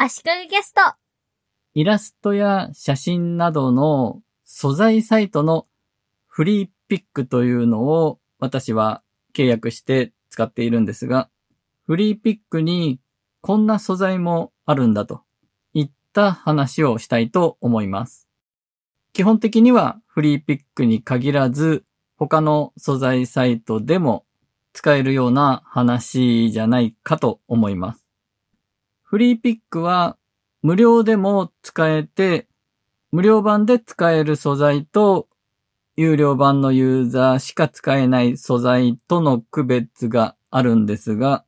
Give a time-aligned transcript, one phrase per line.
[0.00, 0.80] 足利ゲスト。
[1.74, 5.66] イラストや写真などの素材サイトの
[6.28, 9.02] フリーピックというのを私は
[9.34, 11.30] 契約して使っているんですが、
[11.84, 13.00] フリーピックに
[13.40, 15.22] こんな素材もあるんだと
[15.74, 18.28] いった話をしたいと思います。
[19.12, 21.82] 基本的にはフリーピックに限らず
[22.16, 24.24] 他の素材サイトでも
[24.72, 28.07] 使えるような話じゃないかと思います。
[29.10, 30.18] フリーピックは
[30.60, 32.46] 無料でも使えて、
[33.10, 35.28] 無料版で使える素材と、
[35.96, 41.46] 有料版のユーザーしか使えない素材との区別があるんですが、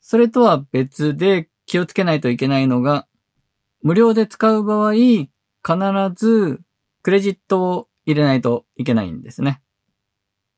[0.00, 3.06] それとは別で気をつけないといけないのが、
[3.80, 5.30] 無料で使う場合、必
[6.16, 6.60] ず
[7.02, 9.62] クレジットを入れないといけないんですね。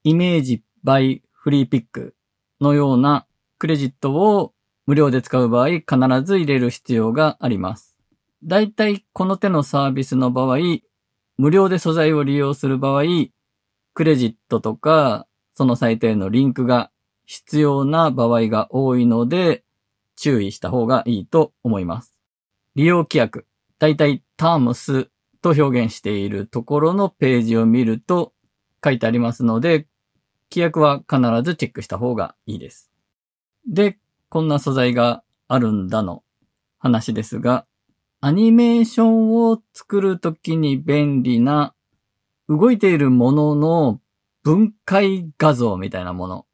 [0.04, 2.16] イメージ by フリーピック
[2.62, 3.26] のような
[3.58, 4.54] クレジットを
[4.90, 5.86] 無料で使う場合、必
[6.24, 7.94] ず入れる必要があります。
[8.42, 10.58] だいたいこの手のサービスの場合、
[11.38, 13.04] 無料で素材を利用する場合、
[13.94, 16.90] クレジットとか、そのサイトへのリンクが
[17.24, 19.62] 必要な場合が多いので、
[20.16, 22.18] 注意した方がいいと思います。
[22.74, 23.46] 利用規約、
[23.78, 25.08] だいたいタームス
[25.40, 28.32] と表現しているところのページを見ると
[28.84, 29.86] 書いてありますので、
[30.50, 32.90] 規約は必ずチェックした方がいいです。
[33.68, 34.00] で、
[34.30, 36.22] こんな素材があるんだの
[36.78, 37.66] 話ですが、
[38.20, 41.74] アニメーションを作るときに便利な
[42.48, 44.00] 動いているものの
[44.44, 46.46] 分解画像みたいなもの。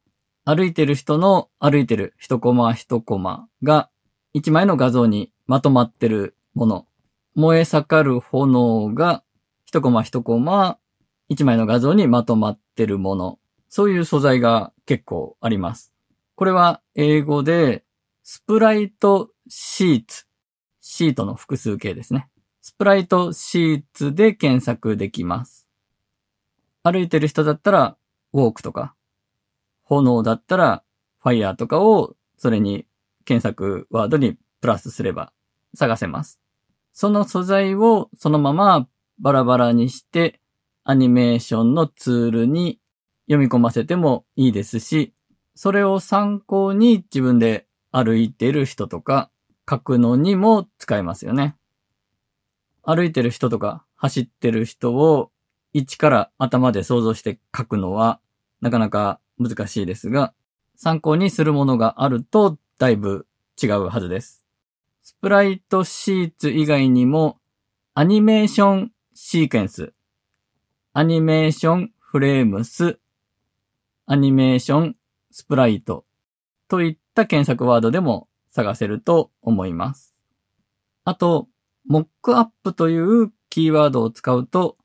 [0.47, 3.91] 歩いてる人の歩いてる一コマ一コマが
[4.33, 6.87] 一枚の画像にまとまってるもの。
[7.35, 9.23] 燃え盛る炎が
[9.67, 10.79] 一コマ一コマ
[11.29, 13.39] 一枚の画像にまとまってるもの。
[13.69, 15.96] そういう素材が結構あります。
[16.37, 17.83] これは英語で
[18.23, 20.27] スプライトシーツ。
[20.83, 22.29] シートの複数形ですね。
[22.61, 25.67] スプライトシーツで検索できます。
[26.83, 27.97] 歩いてる人だったら
[28.35, 28.95] ウォークとか、
[29.85, 30.85] 炎だったら
[31.23, 32.87] ファイヤーとかをそれに
[33.25, 35.33] 検索ワードにプラスすれば
[35.75, 36.39] 探せます。
[36.93, 38.87] その素材をそのまま
[39.19, 40.39] バラバラにして
[40.85, 42.79] アニメーションのツールに
[43.27, 45.15] 読み込ませてもいいですし、
[45.57, 49.31] それを参考に自分で歩いてる人とか
[49.69, 51.57] 書くのにも使えますよね。
[52.83, 55.33] 歩いてる人とか走ってる人を
[55.73, 58.21] 一から頭で想像して書くのは
[58.61, 60.35] なかなか難しいですが、
[60.77, 63.27] 参考にするものがあるとだいぶ
[63.61, 64.45] 違うはずです。
[65.03, 67.39] スプライトシーツ以外にも
[67.95, 69.95] アニメーションシーケンス、
[70.93, 72.99] アニメーションフレームス、
[74.05, 74.97] アニメーション
[75.37, 76.07] スプライト
[76.67, 80.15] といった検索ワードでも探せると思います。
[81.05, 81.47] あと、
[81.87, 84.79] モックアップというキーワードを使うと、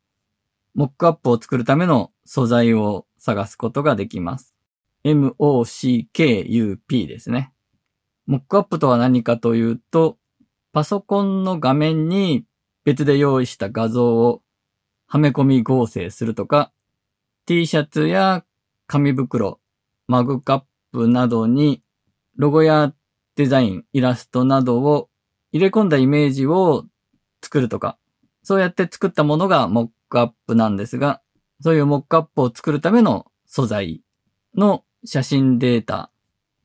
[0.76, 4.54] モックアップを作るための素材を探すことができます。
[5.06, 7.54] MOCKUP ですね。
[8.26, 10.18] モックアップとは何かというと、
[10.74, 12.44] パソコンの画面に
[12.84, 14.42] 別で用意した画像を
[15.08, 16.74] はめ込み合成するとか、
[17.46, 18.44] T シャツや
[18.88, 19.61] 紙袋、
[20.12, 21.82] マグカップなどに
[22.36, 22.94] ロゴや
[23.38, 25.10] デザイン、イラストなどを
[25.54, 26.86] 入れ込んだイメージを
[27.42, 27.98] 作るとか、
[28.44, 31.22] そうやって作ったものがモックアップなんですが、
[31.62, 34.02] そういうモックアップを作るための素材
[34.54, 36.12] の写真データ、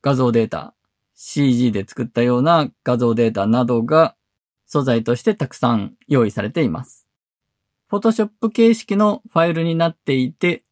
[0.01, 0.73] 画像データ、
[1.15, 4.17] CG で作ったような画像データなどが
[4.65, 7.07] 素材としてたくさん用意されています。
[7.89, 10.65] Photoshop 形式のファイルになっていて、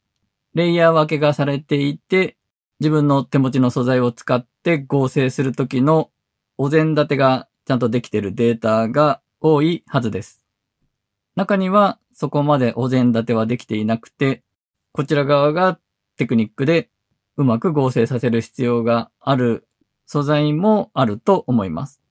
[0.53, 2.35] レイヤー分けがされていて、
[2.79, 6.11] 自分の手持ちの素材を使って合成するときの
[6.57, 10.45] お膳立てがちゃんとできているデータが多いはずです。
[11.35, 14.43] 中にはそこまでお膳立てはできていなくて、
[14.91, 15.79] こちら側が
[16.17, 16.89] テクニックで
[17.37, 19.67] うまく合成させる必要がある
[20.05, 22.01] 素材もあると思います。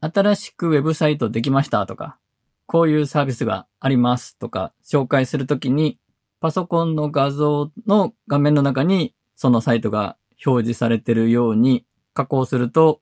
[0.00, 2.18] 新しくウェブサイトできましたとか、
[2.66, 5.98] こういうサービスがありますとか紹介するときに
[6.40, 13.00] パソコンの画像の画面の中にそのサイトが表示されてるように加工すると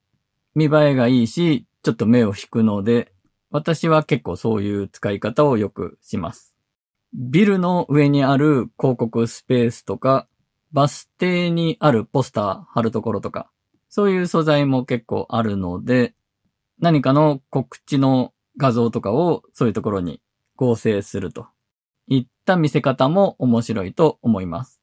[0.54, 3.12] 見栄えがいいし、ちょっと目を引くので、
[3.50, 6.54] 私は結構そういう使い方をよくします。
[7.14, 10.26] ビルの上にある広告スペースとか、
[10.72, 13.50] バス停にあるポスター貼るところとか、
[13.88, 16.14] そういう素材も結構あるので、
[16.78, 20.22] 何かの告知の画像とかをそういうところに
[20.56, 21.46] 合成すると
[22.08, 24.81] いった見せ方も面白いと思います。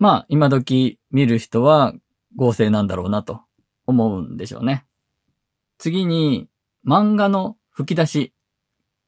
[0.00, 1.92] まあ、今時見る人は
[2.34, 3.42] 合成なんだろうなと
[3.86, 4.86] 思うんでしょうね。
[5.76, 6.48] 次に、
[6.86, 8.34] 漫画の吹き出し。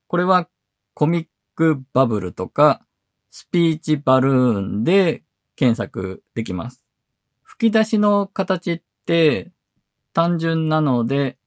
[0.06, 0.48] これは
[0.92, 2.84] comic bubble とか
[3.30, 5.22] speech balloon で
[5.56, 6.84] 検索できます。
[7.42, 9.50] 吹き出しの形って
[10.12, 11.38] 単純なので、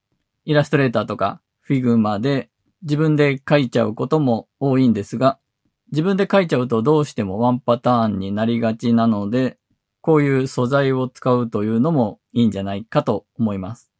[0.44, 2.50] イラストレーターとかフィグマで
[2.82, 5.38] 自分で書いちゃうことも多いんですが、
[5.96, 9.56] 自分で書いちゃうとどうしてもワンパターンになりがちなので、
[10.02, 13.90] こういう素材を使うというのもいいんじゃないかと思います。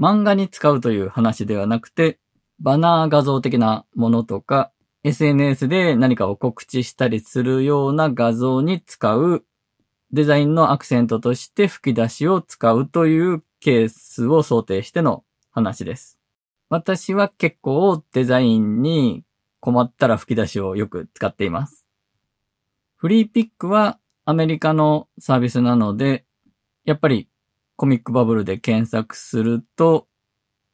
[0.00, 2.18] 漫画に使うという話ではなくて、
[2.58, 4.72] バナー画像的なものとか、
[5.04, 9.44] SNS で何かを告知したりするような画像に使う
[10.10, 16.18] デザインのアクセントとして吹き出しを使うというケースを想定しての話です。
[16.70, 19.22] 私は結構デザインに
[19.62, 21.86] 困ったら吹き出しをよく使っています。
[22.96, 26.24] フリーピックはアメリカのサービスなので、
[26.84, 27.28] やっぱり
[27.76, 30.08] コミックバブルで検索すると、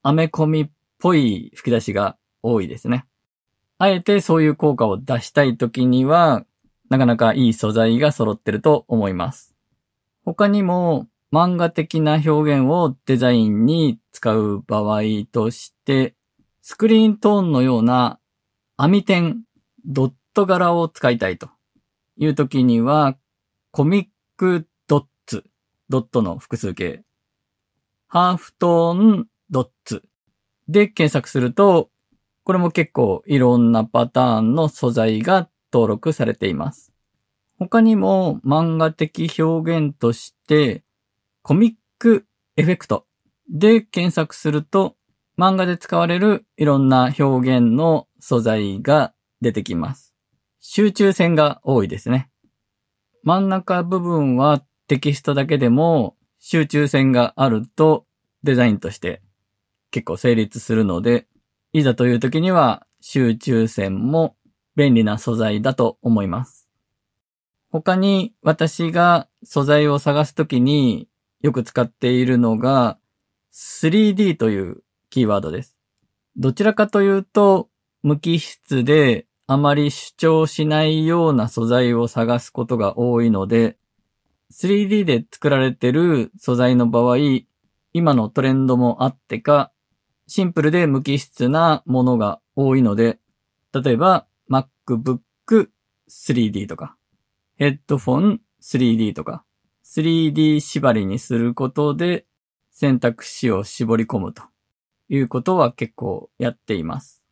[0.02, 3.04] アメコミっぽい吹き出しが多いですね。
[3.76, 6.46] あえてそういう効果を出したいときには、
[6.88, 9.54] なかなかいい素材が揃ってると思います。
[10.24, 16.14] 他にも漫画的な表現をデザインに使う場合として、
[16.62, 18.18] スクリーントーンのような
[18.80, 19.42] 網点、
[19.84, 21.50] ドット柄を使いたいと
[22.16, 23.18] いうときには、
[23.72, 25.42] コミックドッツ、
[25.88, 27.02] ドットの複数形、
[28.06, 30.04] ハーフトーンドッツ
[30.68, 31.90] で検索すると、
[32.44, 36.92] これも結構いろんなパターンの素材が登録されています。
[37.58, 40.84] 他にも漫画的表現として、
[41.42, 42.26] コミック
[42.56, 43.06] エフェクト
[43.50, 44.94] で検索すると、
[45.38, 50.12] 漫画で使われるいろんな表現の素材が出てきます。
[50.58, 52.28] 集中線が多いですね。
[53.22, 58.04] 真ん中部分はテキストだけでも集中線があると
[58.42, 59.22] デザインとして
[59.92, 61.28] 結構成立するので、
[61.72, 64.34] いざという時には集中線も
[64.74, 66.68] 便利な素材だと思います。
[67.70, 71.08] 他に私が素材を探すときに
[71.42, 72.98] よく使っているのが
[73.52, 75.76] 3D というキーワードです。
[76.36, 77.68] どちらかというと
[78.02, 83.76] 無機質であまり主張しないような素材を探すことが多いので
[84.52, 87.16] 3D で作られてる素材の場合
[87.92, 89.72] 今のトレンドもあってか
[90.28, 93.18] シンプルで無機質なものが多いので、
[93.72, 95.70] 例えば MacBook
[96.10, 96.96] 3D とか、
[97.56, 99.44] ヘッドフォン 3D とか、
[99.86, 102.26] 3D 縛りにすることで
[102.70, 104.42] 選択肢を絞り込むと
[105.08, 107.22] いうことは結構やっています。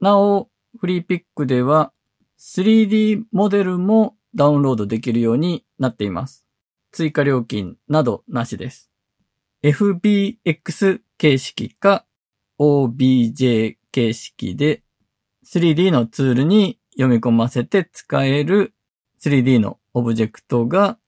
[0.00, 0.48] なお、
[0.78, 1.92] フリーピックでは
[2.38, 6.44] 3D モデルもダウンロードできるようになっています。
[6.90, 8.90] 追加料金などなしです。
[9.62, 12.04] FBX 形式か
[12.58, 14.82] OBJ 形式で
[15.46, 18.74] 3D のツールに読み込ませて使える
[19.22, 20.98] 3D のオブジェクトが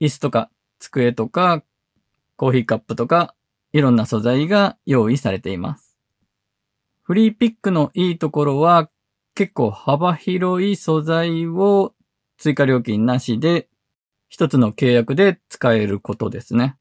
[0.00, 1.62] 椅子とか机とか
[2.36, 3.34] コーヒーカップとか
[3.72, 5.96] いろんな素材が用意されています。
[7.02, 8.90] フリーピックのいいところは
[9.34, 11.94] 結構幅広い素材を
[12.38, 13.68] 追加料金なしで
[14.28, 16.76] 一つの契約で使えることですね。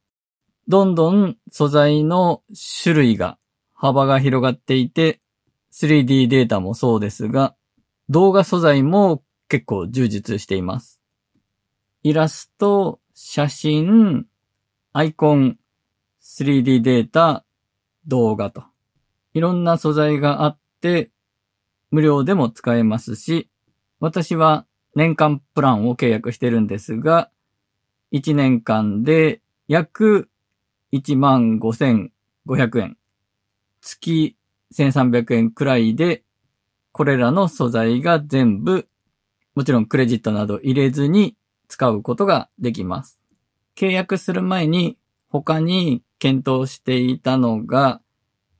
[0.67, 2.43] どんどん素材の
[2.83, 3.39] 種類が
[3.73, 5.19] 幅が広がっていて、
[5.71, 7.55] 3D データもそうですが、
[8.07, 11.01] 動画素材も結構充実しています。
[12.03, 14.25] イラスト、写真、
[14.93, 15.57] アイコン、
[16.29, 17.43] 3D データ、
[18.05, 18.63] 動画と。
[19.33, 21.09] いろんな素材があって、
[21.89, 23.49] 無料でも使えますし、
[23.99, 27.31] 私は年間プランを契約してるんですが、
[28.11, 30.29] 1年間で約
[30.93, 32.97] 1万5500円。
[33.81, 34.37] 月
[34.71, 36.23] 1300円くらいで、
[36.91, 38.87] これらの素材が全部、
[39.55, 41.35] もちろんクレジットなど入れずに
[41.67, 43.19] 使うことができます。
[43.75, 48.01] 契約する前に他に検討していたのが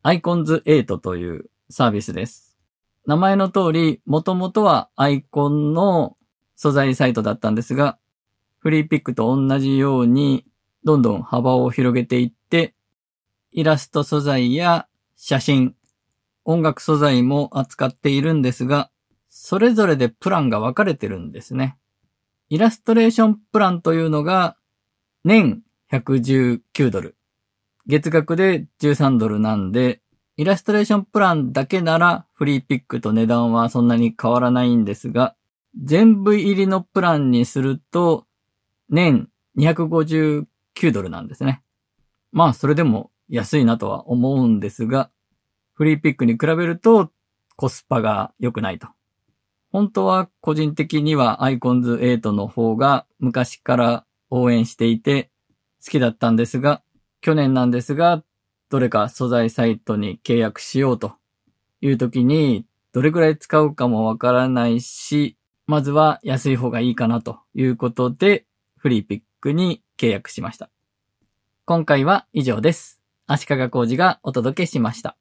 [0.03, 2.57] Icons8 というサービスです。
[3.05, 6.17] 名前の通り、もともとはアイコンの
[6.55, 7.97] 素材サイトだったんですが、
[8.59, 10.45] フリーピックと同じように
[10.83, 12.75] どんどん幅を広げていって、
[13.51, 15.75] イラスト素材や写真、
[16.45, 18.89] 音楽素材も扱っているんですが、
[19.29, 21.77] それぞれでプランが分かれてるんですね。
[22.49, 24.57] イラストレーションプランというのが、
[25.23, 25.61] 年
[25.91, 27.18] 119ドル。
[27.89, 29.99] 月額で13ドルなんで、
[30.37, 35.35] イラストレーションプランだけならフリーピックと値段はそんなに変わらないんですが、
[35.83, 38.27] 全部入りのプランにすると、
[38.91, 39.27] 年
[39.57, 40.45] 259
[40.91, 41.63] ドルなんですね。
[42.31, 45.09] まあ、それでも安いなとは思うんですが、
[45.73, 47.09] フリーピックに比べると
[47.55, 48.87] コスパが良くないと。
[49.71, 55.31] 本当は個人的にはアイコンズ8の方が昔から応援していて
[55.83, 56.83] 好きだったんですが、
[57.21, 58.23] 去年なんですが、
[58.69, 61.13] どれか素材サイトに契約しようと
[61.81, 65.35] いう時に、どれくらい使うかもわからないし、
[65.67, 68.45] まずは安い方がいいかなということで、
[68.77, 70.69] フリーピックに契約しました。
[71.65, 73.01] 今回は以上です。
[73.27, 75.15] 足利工事がお届けしました。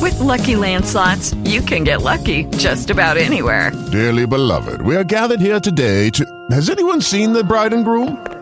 [0.00, 3.72] With Lucky Land slots, you can get lucky just about anywhere.
[3.90, 6.24] Dearly beloved, we are gathered here today to.
[6.50, 8.41] Has anyone seen the bride and groom?